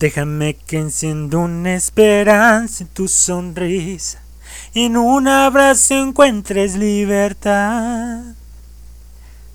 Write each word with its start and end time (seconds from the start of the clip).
Déjame 0.00 0.56
que 0.56 0.78
encienda 0.78 1.36
una 1.36 1.74
esperanza 1.74 2.84
en 2.84 2.88
tu 2.88 3.06
sonrisa 3.06 4.18
y 4.72 4.86
en 4.86 4.96
un 4.96 5.28
abrazo 5.28 5.92
encuentres 5.92 6.74
libertad. 6.74 8.20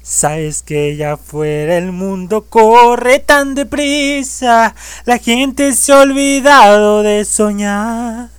Sabes 0.04 0.62
que 0.62 0.92
allá 0.92 1.13
afuera 1.13 1.78
el 1.78 1.92
mundo 1.92 2.46
corre 2.47 3.18
tan 3.18 3.55
deprisa, 3.55 4.76
la 5.05 5.18
gente 5.18 5.73
se 5.73 5.92
ha 5.92 6.02
olvidado 6.02 7.01
de 7.01 7.25
soñar. 7.25 8.29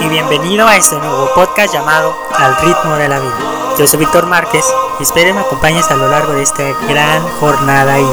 Y 0.00 0.08
bienvenido 0.10 0.68
a 0.68 0.76
este 0.76 0.94
nuevo 0.94 1.28
podcast 1.34 1.74
llamado 1.74 2.14
Al 2.38 2.56
ritmo 2.58 2.94
de 2.94 3.08
la 3.08 3.18
vida. 3.18 3.53
Yo 3.78 3.88
soy 3.88 3.98
Víctor 3.98 4.26
Márquez 4.26 4.64
y 5.00 5.02
espero 5.02 5.34
me 5.34 5.40
acompañes 5.40 5.90
a 5.90 5.96
lo 5.96 6.08
largo 6.08 6.32
de 6.32 6.44
esta 6.44 6.62
gran 6.88 7.22
jornada 7.40 7.98
y 7.98 8.06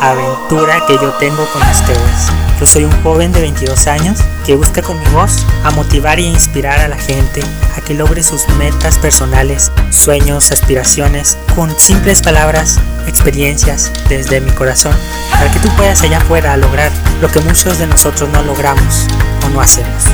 aventura 0.00 0.86
que 0.86 0.94
yo 0.94 1.10
tengo 1.20 1.44
con 1.52 1.60
ustedes. 1.68 2.32
Yo 2.58 2.66
soy 2.66 2.84
un 2.84 3.02
joven 3.02 3.30
de 3.30 3.42
22 3.42 3.88
años 3.88 4.20
que 4.46 4.56
busca 4.56 4.80
con 4.80 4.98
mi 4.98 5.06
voz 5.10 5.44
a 5.64 5.70
motivar 5.72 6.18
e 6.18 6.22
inspirar 6.22 6.80
a 6.80 6.88
la 6.88 6.96
gente 6.96 7.42
a 7.76 7.82
que 7.82 7.92
logre 7.92 8.22
sus 8.22 8.48
metas 8.56 8.96
personales, 8.96 9.70
sueños, 9.90 10.50
aspiraciones, 10.50 11.36
con 11.54 11.78
simples 11.78 12.22
palabras, 12.22 12.80
experiencias 13.06 13.92
desde 14.08 14.40
mi 14.40 14.50
corazón, 14.52 14.96
para 15.30 15.50
que 15.50 15.58
tú 15.58 15.68
puedas 15.76 16.02
allá 16.02 16.18
afuera 16.18 16.56
lograr 16.56 16.90
lo 17.20 17.28
que 17.28 17.40
muchos 17.40 17.78
de 17.78 17.86
nosotros 17.86 18.30
no 18.30 18.42
logramos 18.44 19.06
o 19.44 19.50
no 19.50 19.60
hacemos. 19.60 20.04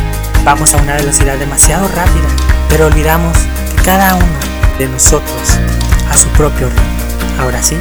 Vamos 0.44 0.74
a 0.74 0.78
una 0.78 0.96
velocidad 0.96 1.36
demasiado 1.36 1.86
rápida, 1.86 2.26
pero 2.68 2.86
olvidamos 2.86 3.38
que 3.76 3.82
cada 3.84 4.16
uno 4.16 4.47
de 4.78 4.86
nosotros 4.86 5.58
a 6.08 6.16
su 6.16 6.28
propio 6.30 6.68
ritmo. 6.68 7.40
Ahora 7.40 7.60
sí, 7.62 7.76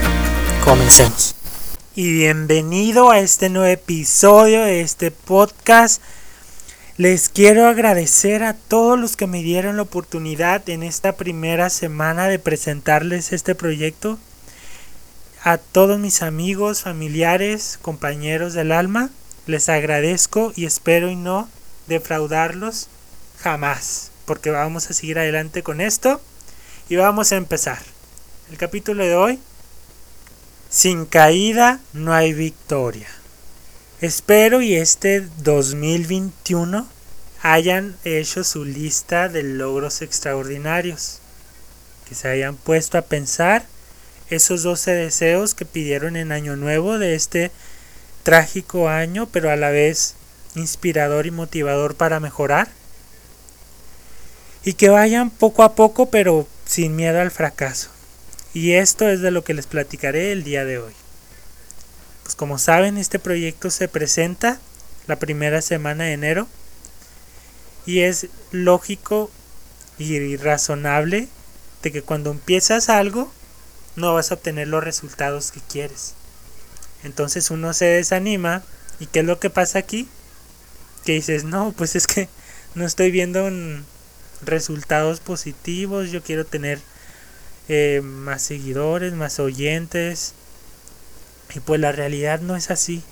comencemos. 0.64 1.36
Y 1.96 2.12
bienvenido 2.12 3.12
a 3.12 3.20
este 3.20 3.50
nuevo 3.50 3.68
episodio 3.68 4.64
de 4.64 4.82
este 4.82 5.12
podcast. 5.12 6.02
Les 6.98 7.30
quiero 7.30 7.68
agradecer 7.68 8.44
a 8.44 8.56
todos 8.56 9.00
los 9.00 9.16
que 9.16 9.28
me 9.28 9.44
dieron 9.44 9.76
la 9.76 9.84
oportunidad 9.84 10.68
en 10.70 10.82
esta 10.82 11.14
primera 11.14 11.70
semana 11.70 12.28
de 12.28 12.40
presentarles 12.40 13.32
este 13.32 13.54
proyecto. 13.54 14.18
A 15.44 15.60
todos 15.60 16.00
mis 16.00 16.24
amigos, 16.24 16.82
familiares, 16.82 17.78
compañeros 17.80 18.54
del 18.54 18.72
alma, 18.72 19.12
les 19.46 19.70
agradezco 19.70 20.52
y 20.56 20.66
espero 20.66 21.12
y 21.12 21.16
no 21.16 21.48
defraudarlos 21.86 22.88
jamás, 23.38 24.10
porque 24.26 24.50
vamos 24.50 24.90
a 24.90 24.94
seguir 24.94 25.20
adelante 25.20 25.62
con 25.62 25.80
esto. 25.80 26.20
Y 26.90 26.96
vamos 26.96 27.34
a 27.34 27.36
empezar. 27.36 27.80
El 28.50 28.58
capítulo 28.58 29.04
de 29.04 29.14
hoy. 29.14 29.40
Sin 30.70 31.06
caída 31.06 31.82
no 31.92 32.14
hay 32.14 32.32
victoria. 32.32 33.10
Espero 34.00 34.62
y 34.62 34.76
este 34.76 35.28
2021 35.40 36.88
hayan 37.42 37.98
hecho 38.06 38.46
su 38.46 38.64
lista 38.64 39.28
de 39.28 39.44
logros 39.44 40.02
extraordinarios. 40.02 41.20
Que 42.08 42.16
se 42.16 42.30
hayan 42.30 42.56
puesto 42.56 42.98
a 42.98 43.02
pensar 43.02 43.66
esos 44.30 44.64
12 44.64 44.92
deseos 44.92 45.56
que 45.56 45.66
pidieron 45.66 46.16
en 46.16 46.32
Año 46.32 46.56
Nuevo 46.56 47.00
de 47.00 47.16
este 47.16 47.52
trágico 48.24 48.88
año, 48.88 49.28
pero 49.30 49.52
a 49.52 49.58
la 49.58 49.72
vez 49.72 50.16
inspirador 50.56 51.26
y 51.26 51.32
motivador 51.32 51.96
para 51.96 52.22
mejorar. 52.22 52.70
Y 54.64 54.74
que 54.74 54.88
vayan 54.88 55.30
poco 55.30 55.64
a 55.64 55.76
poco, 55.76 56.10
pero 56.10 56.48
sin 56.68 56.96
miedo 56.96 57.20
al 57.20 57.32
fracaso. 57.32 57.90
Y 58.54 58.74
esto 58.74 59.08
es 59.08 59.22
de 59.22 59.32
lo 59.32 59.44
que 59.44 59.54
les 59.54 59.68
platicaré 59.68 60.32
el 60.32 60.44
día 60.44 60.66
de 60.66 60.80
hoy. 60.80 60.94
Pues 62.24 62.36
como 62.36 62.60
saben, 62.60 62.98
este 62.98 63.20
proyecto 63.20 63.70
se 63.70 63.88
presenta 63.88 64.60
la 65.08 65.18
primera 65.18 65.62
semana 65.62 66.06
de 66.06 66.14
enero 66.14 66.48
y 67.86 68.02
es 68.02 68.28
lógico 68.52 69.32
y 69.98 70.36
razonable 70.36 71.30
de 71.82 71.92
que 71.92 72.02
cuando 72.02 72.32
empiezas 72.32 72.90
algo 72.90 73.32
no 73.96 74.14
vas 74.14 74.32
a 74.32 74.36
obtener 74.36 74.68
los 74.68 74.84
resultados 74.84 75.52
que 75.52 75.62
quieres. 75.62 76.14
Entonces 77.04 77.50
uno 77.50 77.74
se 77.74 77.86
desanima 77.86 78.64
y 79.00 79.06
¿qué 79.06 79.20
es 79.20 79.26
lo 79.26 79.40
que 79.40 79.50
pasa 79.50 79.80
aquí? 79.80 80.08
Que 81.06 81.14
dices, 81.14 81.46
no, 81.46 81.72
pues 81.72 81.96
es 81.96 82.08
que 82.08 82.28
no 82.76 82.86
estoy 82.86 83.12
viendo 83.12 83.46
un, 83.46 83.86
resultados 84.42 85.20
positivos, 85.20 86.12
yo 86.12 86.22
quiero 86.22 86.46
tener 86.46 86.80
eh, 87.70 88.02
más 88.04 88.42
seguidores, 88.42 89.14
más 89.14 89.40
oyentes. 89.40 90.34
Y 91.54 91.60
pues 91.60 91.80
la 91.80 91.92
realidad 91.92 92.42
no 92.42 92.56
es 92.56 92.72
así. 92.72 93.04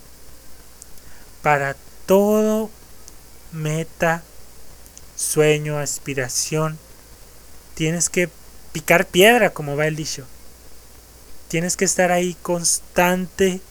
Para 1.41 1.75
todo 2.05 2.69
meta, 3.51 4.23
sueño, 5.15 5.77
aspiración, 5.77 6.77
tienes 7.75 8.09
que 8.09 8.29
picar 8.71 9.05
piedra, 9.05 9.51
como 9.51 9.75
va 9.75 9.87
el 9.87 9.95
dicho. 9.95 10.25
Tienes 11.47 11.77
que 11.77 11.85
estar 11.85 12.11
ahí 12.11 12.35
constante 12.41 13.61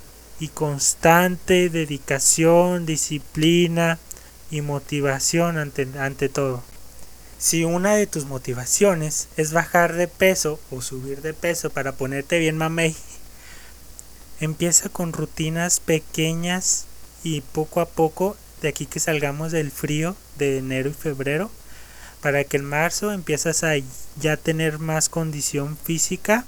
y 0.41 0.49
constante, 0.49 1.69
dedicación, 1.69 2.87
disciplina 2.87 3.99
y 4.51 4.61
motivación 4.61 5.59
ante, 5.59 5.89
ante 5.99 6.29
todo. 6.29 6.63
Si 7.39 7.65
una 7.65 7.95
de 7.95 8.07
tus 8.07 8.25
motivaciones 8.27 9.29
es 9.37 9.53
bajar 9.53 9.95
de 9.95 10.09
peso 10.09 10.61
o 10.71 10.81
subir 10.81 11.21
de 11.21 11.35
peso 11.35 11.71
para 11.71 11.93
ponerte 11.93 12.39
bien 12.39 12.57
mamey, 12.57 12.97
empieza 14.41 14.89
con 14.89 15.13
rutinas 15.13 15.81
pequeñas 15.81 16.87
y 17.23 17.41
poco 17.41 17.81
a 17.81 17.87
poco, 17.87 18.37
de 18.63 18.69
aquí 18.69 18.87
que 18.87 19.01
salgamos 19.01 19.53
del 19.53 19.71
frío 19.71 20.17
de 20.39 20.59
enero 20.59 20.91
y 20.91 20.95
febrero, 20.95 21.51
para 22.21 22.45
que 22.45 22.57
en 22.57 22.65
marzo 22.65 23.13
empiezas 23.13 23.65
a 23.65 23.75
ya 24.19 24.37
tener 24.37 24.79
más 24.79 25.09
condición 25.09 25.77
física 25.77 26.47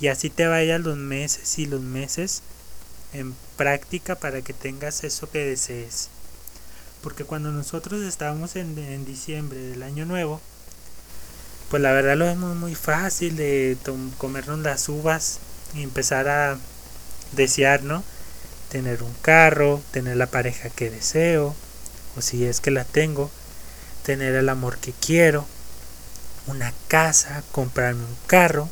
y 0.00 0.08
así 0.08 0.30
te 0.30 0.46
vayas 0.46 0.80
los 0.80 0.96
meses 0.96 1.58
y 1.58 1.66
los 1.66 1.80
meses 1.80 2.42
en 3.12 3.34
práctica 3.56 4.14
para 4.14 4.42
que 4.42 4.52
tengas 4.52 5.04
eso 5.04 5.30
que 5.30 5.44
desees. 5.44 6.08
Porque 7.02 7.24
cuando 7.24 7.50
nosotros 7.50 8.02
estábamos 8.02 8.56
en, 8.56 9.04
diciembre 9.04 9.58
del 9.58 9.82
año 9.82 10.04
nuevo, 10.04 10.40
pues 11.70 11.82
la 11.82 11.92
verdad 11.92 12.16
lo 12.16 12.24
vemos 12.24 12.56
muy 12.56 12.74
fácil 12.74 13.36
de 13.36 13.76
comernos 14.16 14.58
las 14.60 14.88
uvas 14.88 15.38
y 15.74 15.82
empezar 15.82 16.28
a 16.28 16.58
desear, 17.32 17.82
¿no? 17.82 18.02
Tener 18.70 19.02
un 19.02 19.14
carro, 19.22 19.80
tener 19.92 20.16
la 20.16 20.26
pareja 20.26 20.70
que 20.70 20.90
deseo, 20.90 21.54
o 22.16 22.22
si 22.22 22.44
es 22.44 22.60
que 22.60 22.70
la 22.70 22.84
tengo, 22.84 23.30
tener 24.02 24.34
el 24.34 24.48
amor 24.48 24.78
que 24.78 24.92
quiero, 24.92 25.46
una 26.46 26.72
casa, 26.88 27.42
comprarme 27.52 28.04
un 28.04 28.16
carro, 28.26 28.68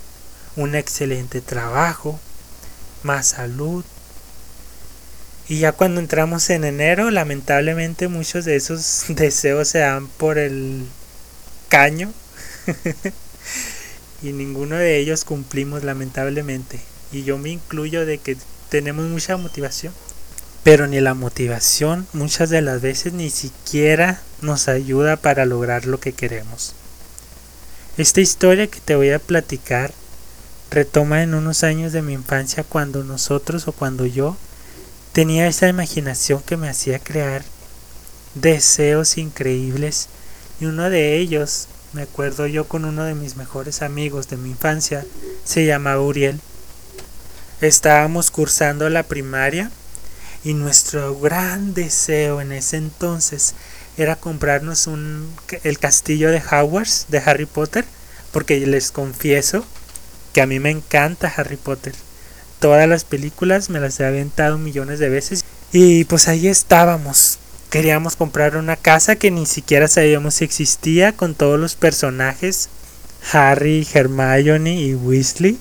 un 0.56 0.74
excelente 0.74 1.40
trabajo, 1.40 2.18
más 3.02 3.28
salud, 3.28 3.84
y 5.48 5.60
ya 5.60 5.72
cuando 5.72 6.00
entramos 6.00 6.50
en 6.50 6.64
enero, 6.64 7.10
lamentablemente 7.10 8.08
muchos 8.08 8.44
de 8.44 8.56
esos 8.56 9.04
deseos 9.08 9.68
se 9.68 9.78
dan 9.78 10.08
por 10.08 10.38
el 10.38 10.84
caño. 11.68 12.12
y 14.22 14.32
ninguno 14.32 14.76
de 14.76 14.98
ellos 14.98 15.24
cumplimos 15.24 15.84
lamentablemente. 15.84 16.80
Y 17.12 17.22
yo 17.22 17.38
me 17.38 17.50
incluyo 17.50 18.04
de 18.04 18.18
que 18.18 18.36
tenemos 18.70 19.06
mucha 19.06 19.36
motivación. 19.36 19.92
Pero 20.64 20.88
ni 20.88 21.00
la 21.00 21.14
motivación 21.14 22.08
muchas 22.12 22.50
de 22.50 22.60
las 22.60 22.80
veces 22.80 23.12
ni 23.12 23.30
siquiera 23.30 24.20
nos 24.40 24.66
ayuda 24.66 25.14
para 25.14 25.46
lograr 25.46 25.86
lo 25.86 26.00
que 26.00 26.12
queremos. 26.12 26.74
Esta 27.96 28.20
historia 28.20 28.66
que 28.66 28.80
te 28.80 28.96
voy 28.96 29.10
a 29.10 29.20
platicar 29.20 29.92
retoma 30.72 31.22
en 31.22 31.34
unos 31.34 31.62
años 31.62 31.92
de 31.92 32.02
mi 32.02 32.14
infancia 32.14 32.64
cuando 32.64 33.04
nosotros 33.04 33.68
o 33.68 33.72
cuando 33.72 34.06
yo 34.06 34.36
Tenía 35.16 35.46
esa 35.46 35.66
imaginación 35.66 36.42
que 36.42 36.58
me 36.58 36.68
hacía 36.68 36.98
crear 36.98 37.42
deseos 38.34 39.16
increíbles 39.16 40.10
y 40.60 40.66
uno 40.66 40.90
de 40.90 41.16
ellos, 41.16 41.68
me 41.94 42.02
acuerdo 42.02 42.46
yo 42.46 42.68
con 42.68 42.84
uno 42.84 43.04
de 43.04 43.14
mis 43.14 43.34
mejores 43.34 43.80
amigos 43.80 44.28
de 44.28 44.36
mi 44.36 44.50
infancia, 44.50 45.06
se 45.42 45.64
llamaba 45.64 46.02
Uriel. 46.02 46.38
Estábamos 47.62 48.30
cursando 48.30 48.90
la 48.90 49.04
primaria 49.04 49.70
y 50.44 50.52
nuestro 50.52 51.18
gran 51.18 51.72
deseo 51.72 52.42
en 52.42 52.52
ese 52.52 52.76
entonces 52.76 53.54
era 53.96 54.16
comprarnos 54.16 54.86
un, 54.86 55.34
el 55.62 55.78
castillo 55.78 56.30
de 56.30 56.42
Hogwarts 56.42 57.06
de 57.08 57.22
Harry 57.24 57.46
Potter, 57.46 57.86
porque 58.32 58.58
les 58.66 58.90
confieso 58.90 59.64
que 60.34 60.42
a 60.42 60.46
mí 60.46 60.60
me 60.60 60.68
encanta 60.68 61.32
Harry 61.34 61.56
Potter 61.56 61.94
todas 62.58 62.88
las 62.88 63.04
películas, 63.04 63.70
me 63.70 63.80
las 63.80 63.98
he 64.00 64.06
aventado 64.06 64.58
millones 64.58 64.98
de 64.98 65.08
veces. 65.08 65.44
Y 65.72 66.04
pues 66.04 66.28
ahí 66.28 66.48
estábamos. 66.48 67.38
Queríamos 67.70 68.16
comprar 68.16 68.56
una 68.56 68.76
casa 68.76 69.16
que 69.16 69.30
ni 69.30 69.44
siquiera 69.44 69.88
sabíamos 69.88 70.34
si 70.34 70.44
existía 70.44 71.12
con 71.12 71.34
todos 71.34 71.58
los 71.58 71.74
personajes, 71.74 72.68
Harry, 73.32 73.86
Hermione 73.92 74.80
y 74.80 74.94
Weasley. 74.94 75.58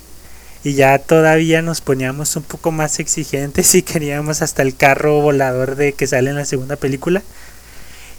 y 0.64 0.74
ya 0.74 0.98
todavía 1.00 1.62
nos 1.62 1.82
poníamos 1.82 2.36
un 2.36 2.44
poco 2.44 2.72
más 2.72 3.00
exigentes 3.00 3.76
y 3.76 3.82
queríamos 3.84 4.42
hasta 4.42 4.62
el 4.62 4.76
carro 4.76 5.22
volador 5.22 5.76
de 5.76 5.94
que 5.94 6.08
sale 6.08 6.30
en 6.30 6.36
la 6.38 6.46
segunda 6.46 6.76
película. 6.76 7.24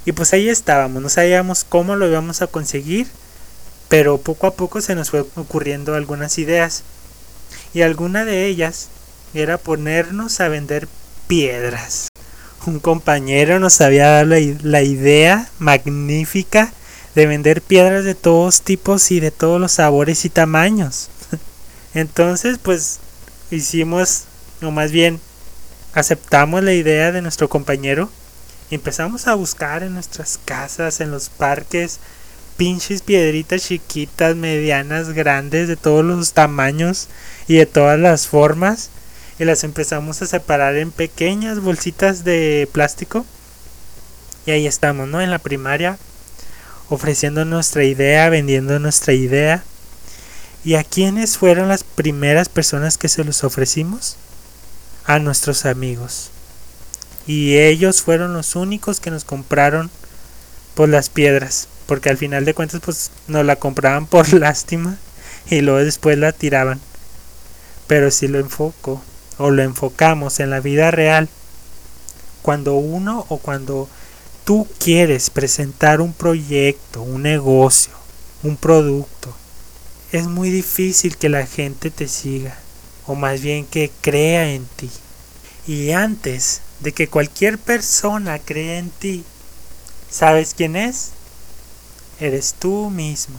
Y 0.04 0.12
pues 0.12 0.32
ahí 0.32 0.48
estábamos, 0.48 1.02
no 1.02 1.08
sabíamos 1.08 1.64
cómo 1.64 1.96
lo 1.96 2.08
íbamos 2.08 2.42
a 2.42 2.46
conseguir, 2.46 3.08
pero 3.88 4.18
poco 4.18 4.46
a 4.46 4.54
poco 4.54 4.80
se 4.80 4.94
nos 4.94 5.10
fue 5.10 5.20
ocurriendo 5.20 5.94
algunas 5.94 6.38
ideas. 6.38 6.82
Y 7.76 7.82
alguna 7.82 8.24
de 8.24 8.46
ellas 8.46 8.88
era 9.34 9.58
ponernos 9.58 10.40
a 10.40 10.48
vender 10.48 10.88
piedras. 11.26 12.08
Un 12.64 12.80
compañero 12.80 13.60
nos 13.60 13.82
había 13.82 14.06
dado 14.08 14.34
la, 14.62 14.80
idea 14.82 15.50
magnífica 15.58 16.72
de 17.14 17.26
vender 17.26 17.60
piedras 17.60 18.02
de 18.04 18.14
todos 18.14 18.62
tipos 18.62 19.10
y 19.10 19.20
de 19.20 19.30
todos 19.30 19.60
los 19.60 19.72
sabores 19.72 20.24
y 20.24 20.30
tamaños. 20.30 21.10
Entonces, 21.92 22.56
pues 22.62 22.98
hicimos, 23.50 24.24
o 24.62 24.70
más 24.70 24.90
bien, 24.90 25.20
aceptamos 25.92 26.64
la 26.64 26.72
idea 26.72 27.12
de 27.12 27.20
nuestro 27.20 27.50
compañero 27.50 28.08
y 28.70 28.76
empezamos 28.76 29.26
a 29.26 29.34
buscar 29.34 29.82
en 29.82 29.92
nuestras 29.92 30.40
casas, 30.42 31.02
en 31.02 31.10
los 31.10 31.28
parques, 31.28 32.00
pinches 32.56 33.02
piedritas 33.02 33.66
chiquitas, 33.68 34.34
medianas, 34.36 35.10
grandes, 35.10 35.68
de 35.68 35.76
todos 35.76 36.04
los 36.04 36.32
tamaños 36.32 37.08
y 37.46 37.56
de 37.56 37.66
todas 37.66 37.98
las 37.98 38.26
formas. 38.26 38.90
Y 39.38 39.44
las 39.44 39.64
empezamos 39.64 40.22
a 40.22 40.26
separar 40.26 40.76
en 40.76 40.90
pequeñas 40.90 41.60
bolsitas 41.60 42.24
de 42.24 42.68
plástico. 42.72 43.26
Y 44.46 44.52
ahí 44.52 44.66
estamos, 44.66 45.08
¿no? 45.08 45.20
En 45.20 45.30
la 45.30 45.38
primaria, 45.38 45.98
ofreciendo 46.88 47.44
nuestra 47.44 47.84
idea, 47.84 48.28
vendiendo 48.30 48.78
nuestra 48.78 49.12
idea. 49.12 49.62
¿Y 50.64 50.74
a 50.74 50.84
quiénes 50.84 51.36
fueron 51.36 51.68
las 51.68 51.84
primeras 51.84 52.48
personas 52.48 52.96
que 52.98 53.08
se 53.08 53.24
los 53.24 53.44
ofrecimos? 53.44 54.16
A 55.04 55.18
nuestros 55.18 55.66
amigos. 55.66 56.30
Y 57.26 57.58
ellos 57.58 58.02
fueron 58.02 58.32
los 58.32 58.56
únicos 58.56 59.00
que 59.00 59.10
nos 59.10 59.24
compraron 59.24 59.90
pues 60.74 60.90
las 60.90 61.08
piedras. 61.08 61.68
Porque 61.86 62.10
al 62.10 62.18
final 62.18 62.44
de 62.44 62.54
cuentas 62.54 62.80
pues 62.84 63.10
nos 63.28 63.44
la 63.44 63.56
compraban 63.56 64.06
por 64.08 64.32
lástima 64.32 64.98
y 65.48 65.60
luego 65.60 65.84
después 65.84 66.18
la 66.18 66.32
tiraban. 66.32 66.80
Pero 67.86 68.10
si 68.10 68.28
lo 68.28 68.38
enfoco 68.38 69.02
o 69.38 69.50
lo 69.50 69.62
enfocamos 69.62 70.40
en 70.40 70.50
la 70.50 70.60
vida 70.60 70.90
real, 70.90 71.28
cuando 72.42 72.74
uno 72.74 73.26
o 73.28 73.38
cuando 73.38 73.88
tú 74.44 74.68
quieres 74.78 75.30
presentar 75.30 76.00
un 76.00 76.12
proyecto, 76.12 77.02
un 77.02 77.22
negocio, 77.22 77.92
un 78.42 78.56
producto, 78.56 79.34
es 80.12 80.26
muy 80.28 80.50
difícil 80.50 81.16
que 81.16 81.28
la 81.28 81.46
gente 81.46 81.90
te 81.90 82.06
siga, 82.06 82.56
o 83.06 83.14
más 83.16 83.40
bien 83.40 83.66
que 83.66 83.90
crea 84.00 84.52
en 84.52 84.64
ti. 84.76 84.90
Y 85.66 85.90
antes 85.90 86.60
de 86.80 86.92
que 86.92 87.08
cualquier 87.08 87.58
persona 87.58 88.38
crea 88.38 88.78
en 88.78 88.90
ti, 88.90 89.24
¿sabes 90.08 90.54
quién 90.54 90.76
es? 90.76 91.10
Eres 92.18 92.54
tú 92.58 92.90
mismo. 92.90 93.38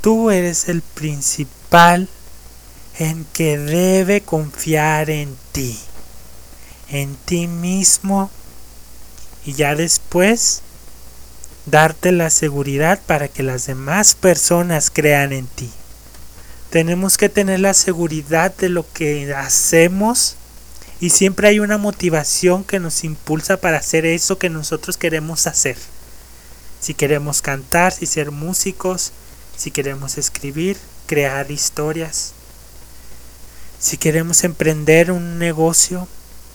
Tú 0.00 0.30
eres 0.30 0.68
el 0.68 0.82
principal 0.82 2.08
en 2.98 3.24
que 3.32 3.58
debe 3.58 4.20
confiar 4.20 5.08
en 5.08 5.36
ti, 5.52 5.78
en 6.88 7.14
ti 7.16 7.46
mismo, 7.46 8.30
y 9.44 9.54
ya 9.54 9.74
después 9.74 10.60
darte 11.66 12.12
la 12.12 12.28
seguridad 12.30 13.00
para 13.06 13.28
que 13.28 13.42
las 13.42 13.66
demás 13.66 14.14
personas 14.14 14.90
crean 14.90 15.32
en 15.32 15.46
ti. 15.46 15.70
Tenemos 16.70 17.16
que 17.16 17.28
tener 17.28 17.60
la 17.60 17.74
seguridad 17.74 18.54
de 18.56 18.68
lo 18.68 18.90
que 18.92 19.34
hacemos 19.34 20.36
y 21.00 21.10
siempre 21.10 21.48
hay 21.48 21.60
una 21.60 21.78
motivación 21.78 22.64
que 22.64 22.80
nos 22.80 23.02
impulsa 23.04 23.56
para 23.56 23.78
hacer 23.78 24.04
eso 24.04 24.38
que 24.38 24.50
nosotros 24.50 24.96
queremos 24.96 25.46
hacer. 25.46 25.76
Si 26.80 26.94
queremos 26.94 27.42
cantar, 27.42 27.92
si 27.92 28.06
ser 28.06 28.30
músicos, 28.30 29.12
si 29.56 29.70
queremos 29.70 30.16
escribir, 30.18 30.78
crear 31.06 31.50
historias, 31.50 32.32
si 33.78 33.96
queremos 33.96 34.44
emprender 34.44 35.10
un 35.10 35.38
negocio 35.38 36.06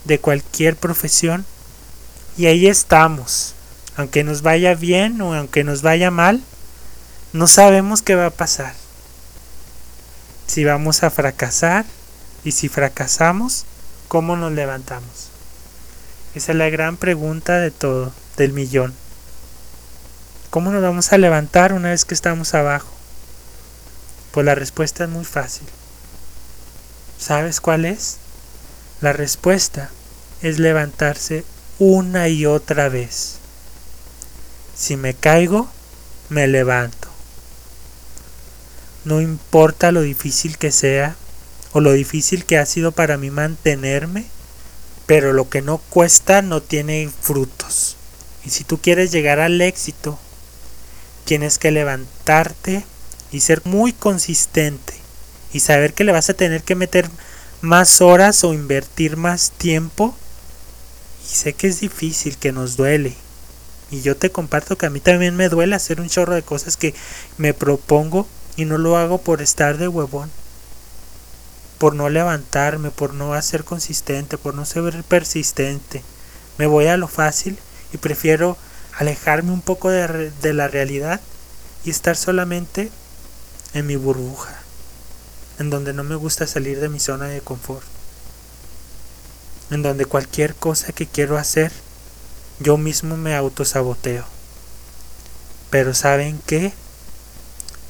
de 0.04 0.18
cualquier 0.18 0.76
profesión. 0.76 1.44
Y 2.38 2.46
ahí 2.46 2.66
estamos, 2.66 3.54
aunque 3.96 4.24
nos 4.24 4.42
vaya 4.42 4.74
bien 4.74 5.20
o 5.20 5.34
aunque 5.34 5.64
nos 5.64 5.82
vaya 5.82 6.10
mal, 6.10 6.42
no 7.32 7.46
sabemos 7.46 8.02
qué 8.02 8.14
va 8.14 8.26
a 8.26 8.30
pasar. 8.30 8.74
Si 10.46 10.64
vamos 10.64 11.02
a 11.02 11.10
fracasar 11.10 11.84
y 12.44 12.52
si 12.52 12.68
fracasamos, 12.68 13.64
¿cómo 14.08 14.36
nos 14.36 14.52
levantamos? 14.52 15.28
Esa 16.34 16.52
es 16.52 16.58
la 16.58 16.70
gran 16.70 16.96
pregunta 16.96 17.58
de 17.58 17.70
todo, 17.70 18.12
del 18.36 18.52
millón. 18.52 18.94
¿Cómo 20.56 20.70
nos 20.70 20.80
vamos 20.80 21.12
a 21.12 21.18
levantar 21.18 21.74
una 21.74 21.90
vez 21.90 22.06
que 22.06 22.14
estamos 22.14 22.54
abajo? 22.54 22.88
Pues 24.30 24.46
la 24.46 24.54
respuesta 24.54 25.04
es 25.04 25.10
muy 25.10 25.26
fácil. 25.26 25.66
¿Sabes 27.18 27.60
cuál 27.60 27.84
es? 27.84 28.16
La 29.02 29.12
respuesta 29.12 29.90
es 30.40 30.58
levantarse 30.58 31.44
una 31.78 32.28
y 32.28 32.46
otra 32.46 32.88
vez. 32.88 33.36
Si 34.74 34.96
me 34.96 35.12
caigo, 35.12 35.68
me 36.30 36.46
levanto. 36.46 37.08
No 39.04 39.20
importa 39.20 39.92
lo 39.92 40.00
difícil 40.00 40.56
que 40.56 40.72
sea 40.72 41.16
o 41.72 41.82
lo 41.82 41.92
difícil 41.92 42.46
que 42.46 42.56
ha 42.56 42.64
sido 42.64 42.92
para 42.92 43.18
mí 43.18 43.30
mantenerme, 43.30 44.24
pero 45.04 45.34
lo 45.34 45.50
que 45.50 45.60
no 45.60 45.76
cuesta 45.76 46.40
no 46.40 46.62
tiene 46.62 47.10
frutos. 47.20 47.96
Y 48.42 48.48
si 48.48 48.64
tú 48.64 48.78
quieres 48.80 49.12
llegar 49.12 49.38
al 49.38 49.60
éxito, 49.60 50.18
tienes 51.26 51.58
que 51.58 51.70
levantarte 51.70 52.86
y 53.30 53.40
ser 53.40 53.60
muy 53.66 53.92
consistente 53.92 54.94
y 55.52 55.60
saber 55.60 55.92
que 55.92 56.04
le 56.04 56.12
vas 56.12 56.30
a 56.30 56.34
tener 56.34 56.62
que 56.62 56.74
meter 56.74 57.10
más 57.60 58.00
horas 58.00 58.44
o 58.44 58.54
invertir 58.54 59.18
más 59.18 59.50
tiempo. 59.50 60.16
Y 61.30 61.34
sé 61.34 61.52
que 61.52 61.66
es 61.66 61.80
difícil, 61.80 62.38
que 62.38 62.52
nos 62.52 62.76
duele, 62.76 63.14
y 63.90 64.02
yo 64.02 64.16
te 64.16 64.30
comparto 64.30 64.76
que 64.76 64.86
a 64.86 64.90
mí 64.90 65.00
también 65.00 65.36
me 65.36 65.48
duele 65.48 65.76
hacer 65.76 66.00
un 66.00 66.08
chorro 66.08 66.34
de 66.34 66.42
cosas 66.42 66.76
que 66.76 66.94
me 67.38 67.54
propongo 67.54 68.26
y 68.56 68.64
no 68.64 68.78
lo 68.78 68.96
hago 68.96 69.18
por 69.18 69.42
estar 69.42 69.78
de 69.78 69.88
huevón. 69.88 70.30
Por 71.78 71.94
no 71.94 72.08
levantarme, 72.08 72.90
por 72.90 73.14
no 73.14 73.34
hacer 73.34 73.64
consistente, 73.64 74.38
por 74.38 74.54
no 74.54 74.64
ser 74.64 75.04
persistente. 75.04 76.02
Me 76.58 76.66
voy 76.66 76.86
a 76.86 76.96
lo 76.96 77.06
fácil 77.06 77.58
y 77.92 77.98
prefiero 77.98 78.56
alejarme 78.96 79.52
un 79.52 79.62
poco 79.62 79.90
de, 79.90 80.30
de 80.30 80.52
la 80.52 80.68
realidad 80.68 81.20
y 81.84 81.90
estar 81.90 82.16
solamente 82.16 82.90
en 83.74 83.86
mi 83.86 83.96
burbuja, 83.96 84.56
en 85.58 85.70
donde 85.70 85.92
no 85.92 86.02
me 86.02 86.14
gusta 86.14 86.46
salir 86.46 86.80
de 86.80 86.88
mi 86.88 87.00
zona 87.00 87.26
de 87.26 87.40
confort, 87.40 87.86
en 89.70 89.82
donde 89.82 90.04
cualquier 90.04 90.54
cosa 90.54 90.92
que 90.92 91.06
quiero 91.06 91.36
hacer 91.36 91.72
yo 92.58 92.78
mismo 92.78 93.16
me 93.16 93.36
autosaboteo. 93.36 94.24
Pero 95.70 95.94
¿saben 95.94 96.40
qué? 96.46 96.72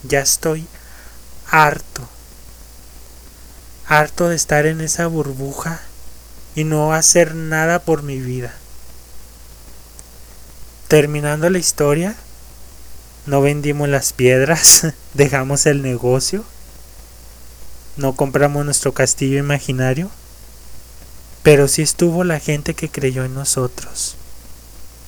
Ya 0.02 0.20
estoy 0.20 0.66
harto. 1.50 2.08
Harto 3.86 4.28
de 4.28 4.36
estar 4.36 4.66
en 4.66 4.80
esa 4.80 5.06
burbuja 5.06 5.80
y 6.56 6.64
no 6.64 6.92
hacer 6.92 7.34
nada 7.34 7.78
por 7.78 8.02
mi 8.02 8.18
vida. 8.18 8.52
Terminando 10.96 11.50
la 11.50 11.58
historia, 11.58 12.16
no 13.26 13.42
vendimos 13.42 13.86
las 13.86 14.14
piedras, 14.14 14.94
dejamos 15.12 15.66
el 15.66 15.82
negocio, 15.82 16.42
no 17.98 18.16
compramos 18.16 18.64
nuestro 18.64 18.94
castillo 18.94 19.36
imaginario, 19.36 20.10
pero 21.42 21.68
sí 21.68 21.82
estuvo 21.82 22.24
la 22.24 22.40
gente 22.40 22.72
que 22.72 22.88
creyó 22.88 23.26
en 23.26 23.34
nosotros 23.34 24.16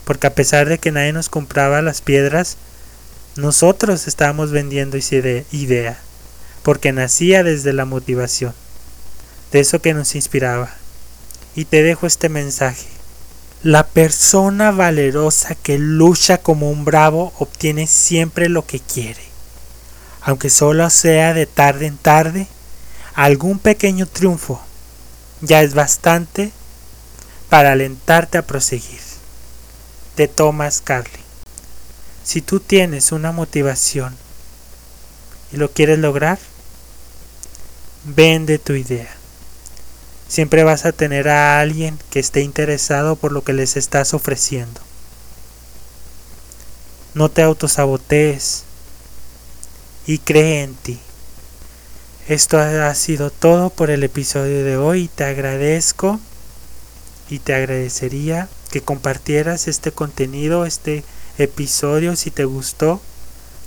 porque 0.04 0.26
a 0.26 0.35
pesar 0.35 0.68
de 0.68 0.76
que 0.76 0.92
nadie 0.92 1.14
nos 1.14 1.30
compraba 1.30 1.80
las 1.80 2.02
piedras, 2.02 2.59
nosotros 3.37 4.07
estábamos 4.09 4.50
vendiendo 4.50 4.99
esa 4.99 5.16
idea, 5.52 5.99
porque 6.62 6.92
nacía 6.92 7.42
desde 7.42 7.73
la 7.73 7.87
motivación, 7.87 8.52
de 9.52 9.61
eso 9.61 9.80
que 9.80 9.95
nos 9.95 10.14
inspiraba. 10.14 10.68
Y 11.54 11.64
te 11.64 11.83
dejo 11.83 12.07
este 12.07 12.28
mensaje. 12.28 12.98
La 13.65 13.88
persona 13.88 14.71
valerosa 14.71 15.57
que 15.57 15.79
lucha 15.79 16.38
como 16.38 16.71
un 16.71 16.85
bravo 16.85 17.33
obtiene 17.41 17.88
siempre 17.88 18.49
lo 18.49 18.65
que 18.65 18.79
quiere. 18.79 19.23
Aunque 20.21 20.49
solo 20.49 20.88
sea 20.91 21.35
de 21.35 21.47
tarde 21.47 21.87
en 21.87 21.99
tarde, 21.99 22.47
algún 23.15 23.59
pequeño 23.59 24.07
triunfo 24.07 24.62
ya 25.41 25.62
es 25.62 25.75
bastante 25.75 26.53
para 27.49 27.73
alentarte 27.73 28.38
a 28.38 28.47
proseguir 28.47 29.00
de 30.17 30.29
Thomas 30.29 30.81
Carly. 30.81 31.21
Si 32.23 32.43
tú 32.43 32.61
tienes 32.61 33.11
una 33.11 33.33
motivación 33.33 34.17
y 35.50 35.57
lo 35.57 35.73
quieres 35.73 35.99
lograr, 35.99 36.38
vende 38.05 38.59
tu 38.59 38.75
idea. 38.75 39.18
Siempre 40.28 40.62
vas 40.62 40.85
a 40.85 40.92
tener 40.92 41.28
a 41.28 41.58
alguien 41.61 41.99
que 42.11 42.20
esté 42.20 42.42
interesado 42.42 43.16
por 43.16 43.32
lo 43.32 43.42
que 43.42 43.54
les 43.54 43.76
estás 43.76 44.12
ofreciendo. 44.12 44.80
No 47.14 47.30
te 47.30 47.42
autosabotees 47.42 48.64
y 50.06 50.18
cree 50.18 50.62
en 50.62 50.75
ti. 50.75 51.00
Esto 52.28 52.58
ha 52.58 52.94
sido 52.94 53.30
todo 53.30 53.70
por 53.70 53.90
el 53.90 54.04
episodio 54.04 54.62
de 54.62 54.76
hoy. 54.76 55.08
Te 55.14 55.25
agradezco 55.25 56.20
y 57.30 57.38
te 57.38 57.54
agradecería 57.54 58.49
que 58.70 58.82
compartieras 58.82 59.66
este 59.66 59.92
contenido, 59.92 60.66
este 60.66 61.04
episodio 61.38 62.16
si 62.16 62.30
te 62.30 62.44
gustó. 62.44 63.00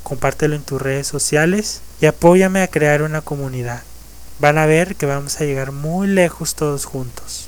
Compártelo 0.03 0.55
en 0.55 0.63
tus 0.63 0.79
redes 0.79 1.07
sociales 1.07 1.81
y 2.01 2.05
apóyame 2.05 2.61
a 2.61 2.67
crear 2.67 3.01
una 3.01 3.21
comunidad. 3.21 3.81
Van 4.41 4.57
a 4.57 4.65
ver 4.65 4.95
que 4.95 5.05
vamos 5.05 5.39
a 5.39 5.43
llegar 5.43 5.71
muy 5.71 6.07
lejos 6.07 6.55
todos 6.55 6.85
juntos. 6.85 7.45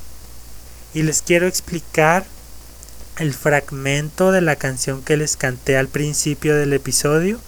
Y 0.93 1.01
les 1.01 1.23
quiero 1.23 1.47
explicar 1.47 2.23
el 3.17 3.33
fragmento 3.33 4.31
de 4.31 4.41
la 4.41 4.57
canción 4.57 5.01
que 5.01 5.17
les 5.17 5.35
canté 5.35 5.75
al 5.75 5.87
principio 5.87 6.55
del 6.55 6.71
episodio. 6.71 7.39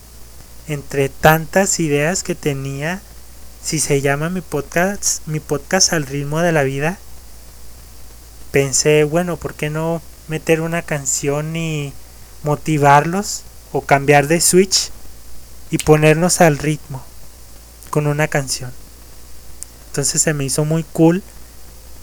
Entre 0.68 1.10
tantas 1.10 1.80
ideas 1.80 2.24
que 2.24 2.34
tenía, 2.34 3.04
si 3.62 3.78
se 3.78 4.02
llama 4.02 4.32
mi 4.32 4.42
podcast, 4.42 5.22
mi 5.28 5.40
podcast 5.40 5.94
al 5.94 6.08
ritmo 6.08 6.40
de 6.40 6.52
la 6.52 6.64
vida, 6.64 6.98
pensé, 8.50 9.04
bueno, 9.04 9.38
¿por 9.38 9.54
qué 9.54 9.70
no 9.70 10.02
meter 10.28 10.62
una 10.62 10.82
canción 10.82 11.56
y 11.56 11.94
motivarlos 12.42 13.44
o 13.74 13.82
cambiar 13.82 14.28
de 14.28 14.42
switch 14.42 14.90
y 15.70 15.78
ponernos 15.78 16.42
al 16.42 16.58
ritmo 16.58 17.06
con 17.92 18.08
una 18.08 18.28
canción? 18.28 18.72
Entonces 19.96 20.24
se 20.24 20.34
me 20.34 20.44
hizo 20.44 20.66
muy 20.66 20.84
cool 20.84 21.24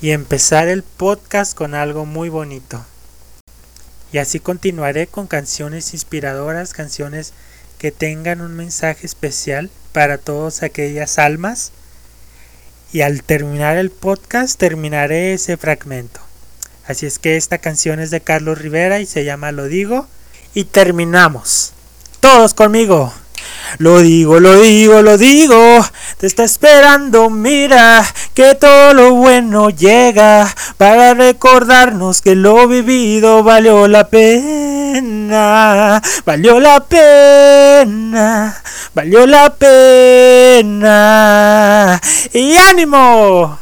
y 0.00 0.12
empezar 0.12 0.66
el 0.66 0.82
podcast 0.82 1.54
con 1.54 1.74
algo 1.74 2.06
muy 2.06 2.30
bonito. 2.30 2.82
Y 4.14 4.16
así 4.16 4.40
continuaré 4.40 5.06
con 5.08 5.26
canciones 5.26 5.92
inspiradoras, 5.92 6.72
canciones 6.72 7.34
que 7.76 7.92
tengan 7.92 8.40
un 8.40 8.56
mensaje 8.56 9.04
especial 9.04 9.68
para 9.92 10.16
todas 10.16 10.62
aquellas 10.62 11.18
almas. 11.18 11.72
Y 12.94 13.02
al 13.02 13.22
terminar 13.24 13.76
el 13.76 13.90
podcast 13.90 14.58
terminaré 14.58 15.34
ese 15.34 15.58
fragmento. 15.58 16.20
Así 16.86 17.04
es 17.04 17.18
que 17.18 17.36
esta 17.36 17.58
canción 17.58 18.00
es 18.00 18.10
de 18.10 18.22
Carlos 18.22 18.58
Rivera 18.58 19.00
y 19.00 19.06
se 19.06 19.26
llama 19.26 19.52
Lo 19.52 19.66
digo. 19.66 20.06
Y 20.54 20.64
terminamos. 20.64 21.74
Todos 22.20 22.54
conmigo. 22.54 23.12
Lo 23.78 24.00
digo, 24.00 24.38
lo 24.40 24.60
digo, 24.60 25.02
lo 25.02 25.16
digo, 25.18 25.84
te 26.18 26.26
está 26.26 26.44
esperando, 26.44 27.30
mira, 27.30 28.04
que 28.34 28.54
todo 28.54 28.92
lo 28.94 29.14
bueno 29.14 29.70
llega 29.70 30.54
para 30.76 31.14
recordarnos 31.14 32.20
que 32.20 32.34
lo 32.34 32.68
vivido 32.68 33.42
valió 33.42 33.88
la 33.88 34.08
pena, 34.08 36.02
valió 36.24 36.60
la 36.60 36.80
pena, 36.80 38.62
valió 38.94 39.26
la 39.26 39.54
pena. 39.54 41.02
Y 42.32 42.56
ánimo. 42.56 43.58